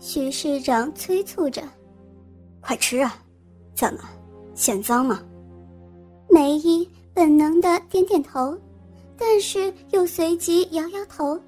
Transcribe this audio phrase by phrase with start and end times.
[0.00, 1.62] 徐市长催促着
[2.60, 3.16] ：“快吃啊！
[3.74, 4.00] 怎么，
[4.54, 5.20] 嫌脏吗？”
[6.30, 8.56] 梅姨本能的点点头，
[9.16, 11.38] 但是又随即摇摇头，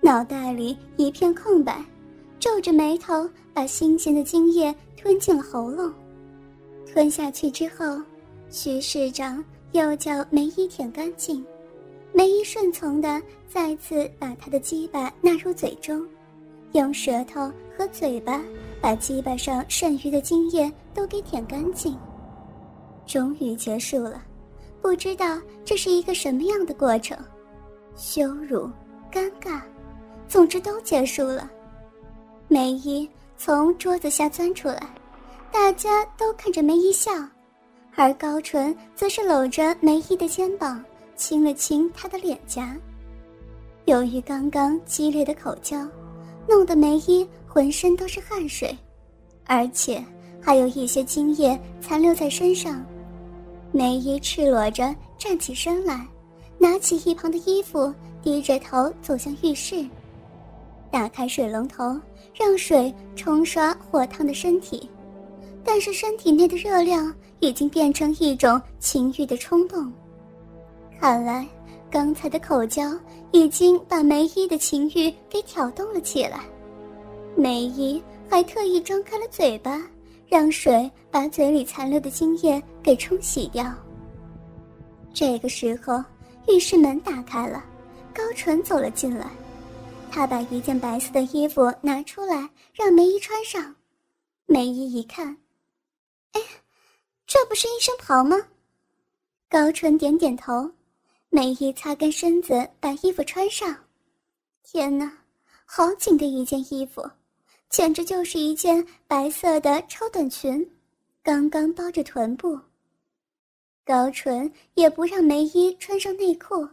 [0.00, 1.84] 脑袋里一片空白，
[2.38, 5.92] 皱着眉头把新鲜的精液吞进了喉咙。
[6.86, 8.00] 吞下去之后，
[8.50, 11.44] 徐市长又叫梅姨舔干净，
[12.12, 16.06] 梅姨顺从的再次把他的鸡巴纳入嘴中。
[16.72, 18.40] 用舌头和嘴巴
[18.80, 21.98] 把鸡巴上剩余的精液都给舔干净，
[23.06, 24.22] 终于结束了。
[24.82, 27.16] 不知道这是一个什么样的过程，
[27.96, 28.70] 羞辱、
[29.10, 29.60] 尴尬，
[30.28, 31.50] 总之都结束了。
[32.46, 34.80] 梅姨从桌子下钻出来，
[35.50, 37.10] 大家都看着梅姨笑，
[37.96, 40.82] 而高纯则是搂着梅姨的肩膀，
[41.16, 42.76] 亲了亲她的脸颊。
[43.86, 45.88] 由于刚刚激烈的口交。
[46.48, 48.74] 弄得梅姨浑身都是汗水，
[49.44, 50.02] 而且
[50.40, 52.82] 还有一些精液残留在身上。
[53.70, 56.06] 梅姨赤裸着站起身来，
[56.56, 59.86] 拿起一旁的衣服，低着头走向浴室，
[60.90, 62.00] 打开水龙头，
[62.34, 64.88] 让水冲刷火烫的身体。
[65.62, 69.92] 但是身体内的热量已经变成一种情欲的冲动，
[70.98, 71.46] 看来。
[71.90, 72.92] 刚才的口交
[73.30, 76.44] 已经把梅姨的情欲给挑动了起来，
[77.36, 79.80] 梅姨还特意张开了嘴巴，
[80.26, 83.72] 让水把嘴里残留的精液给冲洗掉。
[85.12, 86.02] 这个时候，
[86.48, 87.64] 浴室门打开了，
[88.14, 89.30] 高纯走了进来，
[90.10, 93.74] 他把一件白色的衣服拿出来让梅姨穿上，
[94.46, 95.36] 梅姨一看，
[96.32, 96.40] 哎，
[97.26, 98.36] 这不是一身袍吗？
[99.50, 100.70] 高纯点点头。
[101.30, 103.76] 梅姨擦干身子，把衣服穿上。
[104.62, 105.12] 天哪，
[105.66, 107.08] 好紧的一件衣服，
[107.68, 110.68] 简直就是一件白色的超短裙，
[111.22, 112.58] 刚刚包着臀部。
[113.84, 116.66] 高纯也不让梅姨穿上内裤，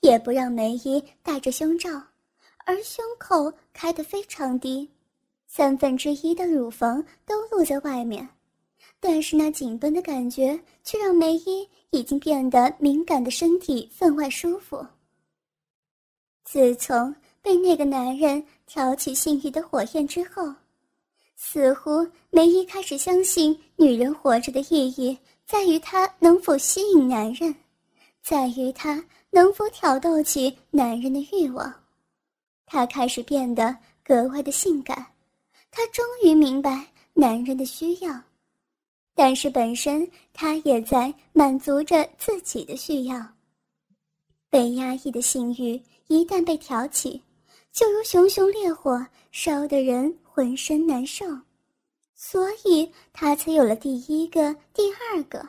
[0.00, 1.90] 也不让梅姨戴着胸罩，
[2.66, 4.90] 而胸口开得非常低，
[5.46, 8.28] 三分之一的乳房都露在外面。
[9.00, 14.86] 但是那紧绷的感觉却让梅姨已经变得敏感的身体分外舒服。
[16.44, 20.52] 自从被那个男人挑起性欲的火焰之后，
[21.34, 27.54] 似乎梅姨开始相信女人活着的意义在于她能否吸引男人，
[28.22, 31.72] 在于她能否挑逗起男人的欲望。
[32.66, 33.74] 她开始变得
[34.04, 35.06] 格外的性感，
[35.70, 38.22] 她终于明白男人的需要。
[39.14, 43.24] 但是本身他也在满足着自己的需要。
[44.48, 47.22] 被压抑的性欲一旦被挑起，
[47.72, 51.24] 就如熊熊烈火，烧得人浑身难受。
[52.14, 55.46] 所以他才有了第一个、第二个，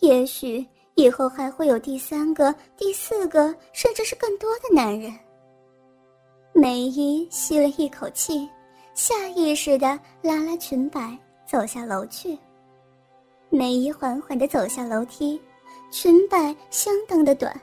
[0.00, 5.12] 也许以后还会有第三个、第四个，甚至是更多的男人。
[6.52, 8.48] 梅姨吸了一口气，
[8.94, 11.16] 下意识地拉拉裙摆，
[11.46, 12.36] 走下楼去。
[13.48, 15.40] 梅姨缓缓地走下楼梯，
[15.90, 17.58] 裙摆相当的短，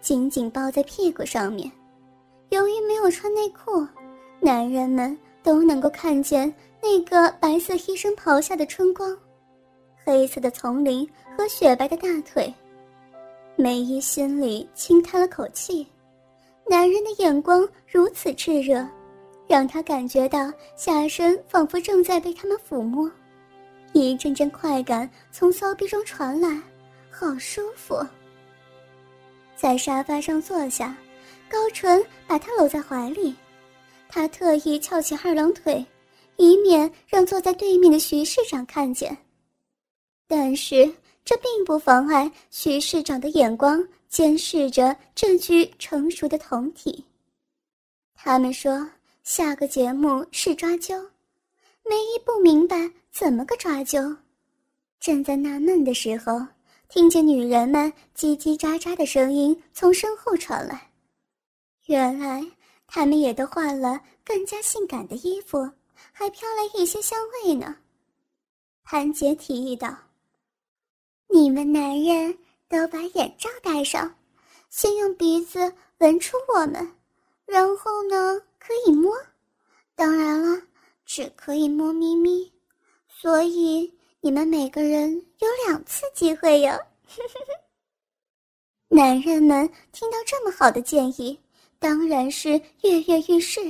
[0.00, 1.70] 紧紧包在屁股上面。
[2.48, 3.86] 由于没有穿内裤，
[4.40, 6.52] 男人们都能够看见
[6.82, 9.16] 那个白色医生袍下的春光，
[10.04, 12.52] 黑色的丛林和雪白的大腿。
[13.54, 15.86] 梅姨心里轻叹了口气，
[16.66, 18.86] 男人的眼光如此炽热，
[19.46, 23.10] 让她感觉到下身仿佛正在被他们抚摸。
[23.92, 26.60] 一阵阵快感从骚逼中传来，
[27.10, 28.04] 好舒服。
[29.56, 30.96] 在沙发上坐下，
[31.48, 33.34] 高纯把他搂在怀里，
[34.08, 35.84] 他特意翘起二郎腿，
[36.36, 39.16] 以免让坐在对面的徐市长看见。
[40.28, 40.88] 但是
[41.24, 47.04] 这并不妨碍徐市长的眼光监视着这具成熟的酮体。
[48.14, 48.88] 他们说
[49.24, 51.04] 下个节目是抓阄，
[51.88, 52.90] 梅姨不明白。
[53.10, 54.16] 怎么个抓阄？
[55.00, 56.40] 正在纳闷的时候，
[56.88, 60.88] 听见女人们叽叽喳喳的声音从身后传来。
[61.86, 62.44] 原来
[62.86, 65.68] 她们也都换了更加性感的衣服，
[66.12, 67.74] 还飘来一些香味呢。
[68.84, 69.96] 潘杰提议道
[71.28, 72.38] ：“你们男人
[72.68, 74.14] 都把眼罩戴上，
[74.68, 76.92] 先用鼻子闻出我们，
[77.46, 79.16] 然后呢可以摸。
[79.96, 80.62] 当然了，
[81.08, 82.52] 只可以摸咪咪。”
[83.08, 86.78] 所以你们每个人有两次机会哟。
[88.88, 91.40] 男人们听到这么好的建议，
[91.78, 92.50] 当然是
[92.82, 93.60] 跃跃欲试。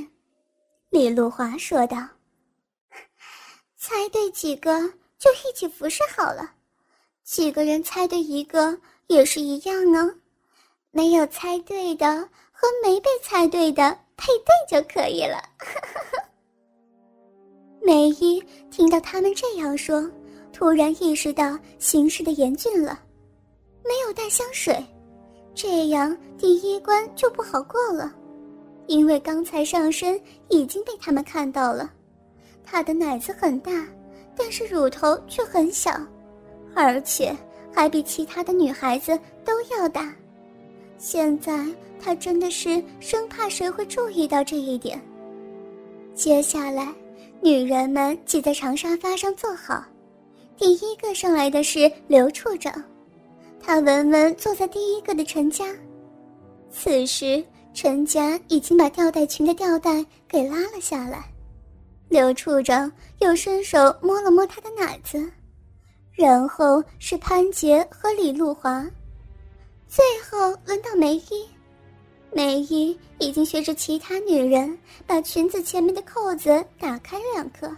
[0.90, 1.96] 李露华说道
[3.78, 4.80] ：“猜对几个
[5.18, 6.54] 就一起服侍好了，
[7.22, 10.12] 几个人猜对一个也是一样呢。
[10.90, 15.42] 没有猜对的和没被猜对的配对就可以了。
[17.88, 18.38] ”梅姨
[18.70, 20.06] 听到他们这样说，
[20.52, 23.00] 突然意识到形势的严峻了。
[23.82, 24.76] 没有带香水，
[25.54, 28.14] 这样第一关就不好过了。
[28.88, 30.20] 因为刚才上身
[30.50, 31.90] 已经被他们看到了，
[32.62, 33.88] 她的奶子很大，
[34.36, 35.98] 但是乳头却很小，
[36.74, 37.34] 而且
[37.72, 40.14] 还比其他的女孩子都要大。
[40.98, 41.64] 现在
[41.98, 45.00] 她真的是生怕谁会注意到这一点。
[46.12, 46.92] 接下来，
[47.42, 49.84] 女人们挤在长沙发上坐好，
[50.56, 52.72] 第一个上来的是刘处长，
[53.60, 55.64] 他稳稳坐在第一个的陈家。
[56.70, 57.44] 此时。
[57.74, 61.30] 陈家已经把吊带裙的吊带给拉了下来，
[62.08, 62.90] 刘处长
[63.20, 65.30] 又伸手摸了摸她的奶子，
[66.12, 68.84] 然后是潘杰和李露华，
[69.86, 71.46] 最后轮到梅姨。
[72.38, 77.68] 梅姨已经学着其他女人，把裙子前面的扣子打开两颗，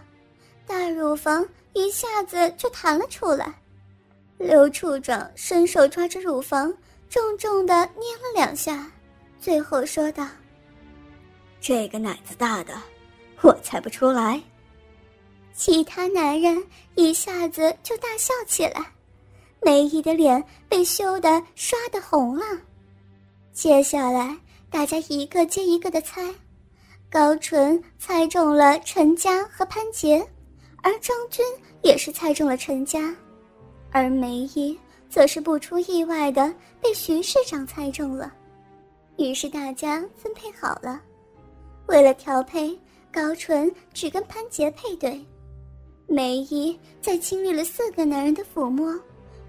[0.67, 1.43] 大乳房
[1.73, 3.51] 一下子就弹了出来。
[4.37, 6.71] 刘处长伸手抓着乳房，
[7.09, 8.87] 重重的捏了两下。
[9.39, 10.27] 最后说道
[11.59, 12.75] ：“这个奶子大的，
[13.41, 14.39] 我猜不出来。”
[15.57, 16.63] 其他男人
[16.93, 18.85] 一下子就大笑起来，
[19.59, 22.45] 梅姨的脸被羞得刷的红了。
[23.53, 24.37] 接下来，
[24.71, 26.33] 大家一个接一个的猜，
[27.09, 30.25] 高纯猜中了陈家和潘杰，
[30.81, 31.45] 而张军
[31.81, 33.13] 也是猜中了陈家，
[33.91, 34.79] 而梅姨
[35.09, 36.51] 则是不出意外的
[36.81, 38.33] 被徐市长猜中了。
[39.17, 41.01] 于是大家分配好了，
[41.87, 42.73] 为了调配，
[43.11, 45.21] 高纯只跟潘杰配对。
[46.07, 48.97] 梅姨在经历了四个男人的抚摸，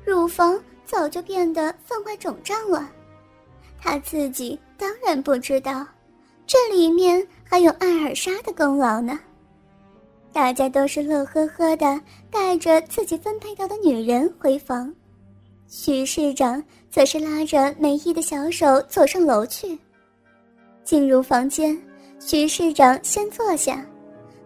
[0.04, 2.90] 乳房早就变得分外肿胀了。
[3.80, 5.86] 她自己当然不知道，
[6.44, 9.16] 这里面还有艾尔莎的功劳呢。
[10.32, 12.00] 大家都是乐呵呵的，
[12.32, 14.92] 带着自己分配到的女人回房。
[15.68, 19.78] 徐市长则是拉着梅姨的小手走上楼去。
[20.82, 21.80] 进入房间，
[22.18, 23.86] 徐市长先坐下，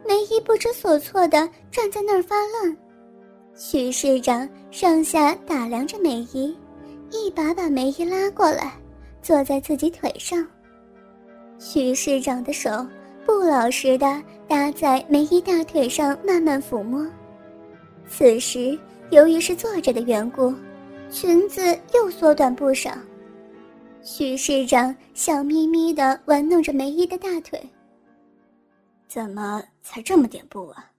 [0.06, 2.76] 梅姨不知所措的站在那儿发愣。
[3.54, 6.54] 徐市长上下打量着梅姨，
[7.10, 8.74] 一把把梅姨拉过来，
[9.26, 10.46] 坐在自己腿上。
[11.58, 12.70] 徐市长的手
[13.24, 17.04] 不老实的搭在梅姨大腿上，慢慢抚摸。
[18.08, 18.78] 此时，
[19.10, 20.54] 由于是坐着的缘故。
[21.10, 21.60] 裙子
[21.94, 22.90] 又缩短不少，
[24.02, 27.60] 徐市长笑眯眯的玩弄着梅姨的大腿。
[29.08, 30.90] 怎么才这么点布啊？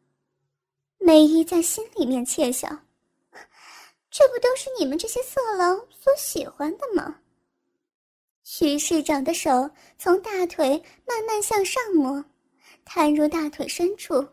[0.97, 2.67] 梅姨在心里面窃笑，
[4.09, 7.15] 这不都是你们这些色狼所喜欢的吗？
[8.49, 12.23] 徐市长的手从大腿慢慢向上摸，
[12.85, 14.25] 探入大腿深处，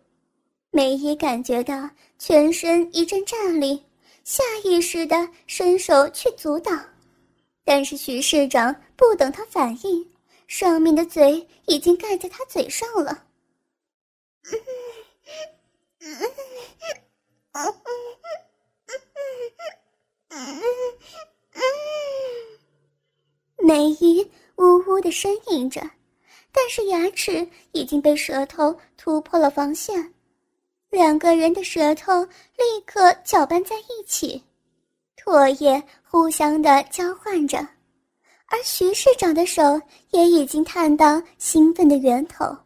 [0.70, 3.84] 梅姨感觉到全身一阵战栗。
[4.22, 6.88] 下意识的伸手去阻挡，
[7.64, 10.08] 但是徐市长不等他反应，
[10.46, 13.26] 上面的嘴已经盖在他嘴上了。
[23.56, 24.23] 梅姨
[24.56, 25.81] 呜呜的呻吟着，
[26.53, 30.13] 但是牙齿已经被舌头突破了防线。
[30.91, 34.43] 两个人的舌头立刻搅拌在一起，
[35.17, 37.58] 唾液互相的交换着，
[38.46, 39.81] 而徐市长的手
[40.11, 42.56] 也已经探到兴奋的源头，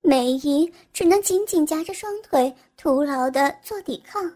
[0.00, 4.32] 梅姨只能紧紧夹着双腿，徒劳的做抵抗。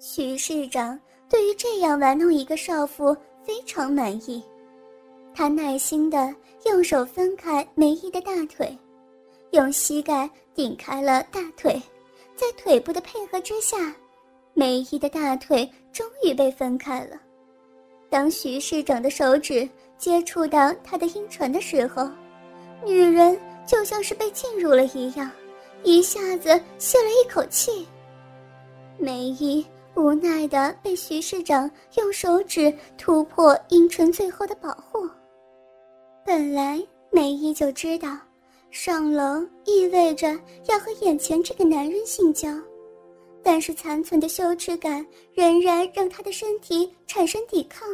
[0.00, 4.42] 徐市长对于这样玩弄一个少妇非常满意，
[5.34, 6.34] 他耐心的
[6.66, 8.76] 用手分开梅姨的大腿。
[9.50, 11.80] 用膝盖顶开了大腿，
[12.34, 13.94] 在腿部的配合之下，
[14.54, 17.20] 梅姨的大腿终于被分开了。
[18.08, 19.68] 当徐市长的手指
[19.98, 22.08] 接触到她的阴唇的时候，
[22.86, 25.30] 女人就像是被进入了一样，
[25.82, 27.86] 一下子泄了一口气。
[28.98, 35.08] 梅姨无奈的被徐市长用手指突破阴唇最后的保护。
[36.24, 38.18] 本来梅姨就知道。
[38.74, 40.28] 上楼意味着
[40.66, 42.48] 要和眼前这个男人性交，
[43.42, 47.86] 但是残存的羞耻感仍然让她的身体产生抵抗。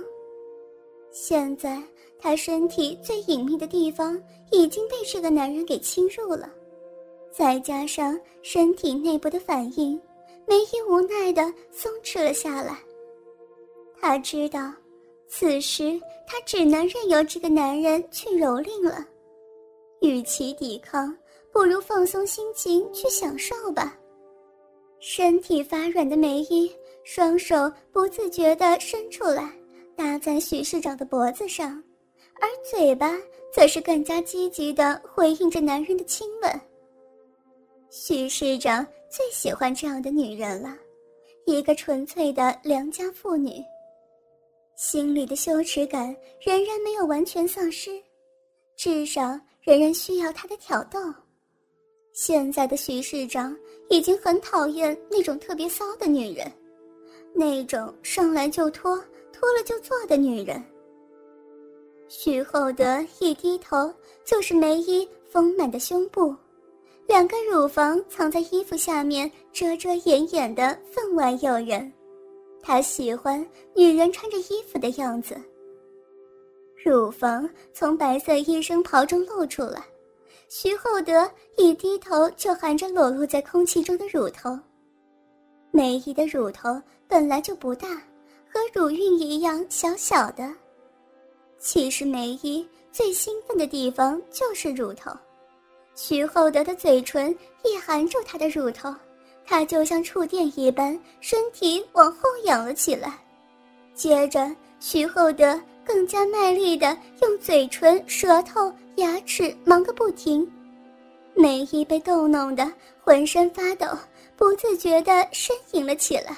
[1.11, 1.83] 现在
[2.17, 4.17] 她身体最隐秘的地方
[4.53, 6.49] 已经被这个男人给侵入了，
[7.33, 10.01] 再加上身体内部的反应，
[10.49, 12.79] 梅姨无奈的松弛了下来。
[14.01, 14.73] 她知道，
[15.29, 19.05] 此时她只能任由这个男人去蹂躏了。
[20.01, 21.15] 与其抵抗，
[21.53, 23.99] 不如放松心情去享受吧。
[25.01, 26.73] 身体发软的梅姨，
[27.05, 29.53] 双手不自觉的伸出来，
[29.97, 31.83] 搭在许市长的脖子上，
[32.41, 33.17] 而嘴巴
[33.53, 36.61] 则是更加积极的回应着男人的亲吻。
[37.91, 40.77] 许市长最喜欢这样的女人了，
[41.47, 43.63] 一个纯粹的良家妇女。
[44.77, 47.91] 心里的羞耻感仍然没有完全丧失，
[48.77, 51.01] 至少仍然需要他的挑逗。
[52.13, 53.57] 现在的徐市长
[53.89, 56.51] 已经很讨厌那种特别骚的女人，
[57.35, 58.97] 那种上来就脱、
[59.33, 60.63] 脱了就做的女人。
[62.09, 63.93] 徐厚德一低头
[64.25, 66.35] 就是梅姨丰满的胸部，
[67.09, 71.91] 两个乳房藏在衣服下面，遮遮掩掩的分外诱人。
[72.61, 75.35] 他喜欢女人穿着衣服的样子。
[76.85, 79.83] 乳房从白色医生袍中露出来，
[80.51, 84.57] 徐厚德一低头就含着裸露在空气中的乳头。
[85.71, 87.89] 梅姨的乳头本来就不大，
[88.53, 90.55] 和乳晕一样小小的。
[91.59, 95.11] 其实梅姨最兴奋的地方就是乳头，
[96.01, 98.95] 徐厚德的嘴唇一含住她的乳头。
[99.45, 103.19] 他就像触电一般，身体往后仰了起来，
[103.95, 110.49] 接着徐厚德更加卖力的用嘴唇、舌头、牙齿忙个不停，
[111.35, 112.71] 梅姨被逗弄得
[113.03, 113.87] 浑身发抖，
[114.37, 116.37] 不自觉的呻吟了起来。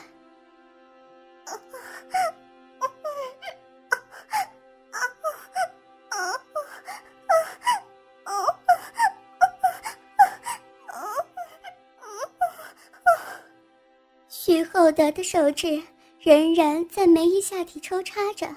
[14.90, 15.80] 徐厚德的手指
[16.18, 18.49] 仍然在梅姨下体抽插着，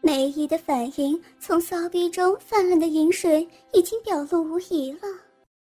[0.00, 5.00] 梅姨的反应从骚逼中泛滥的饮水已经表露无遗了。